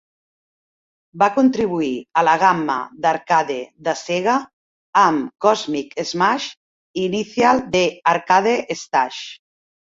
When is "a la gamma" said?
2.21-2.77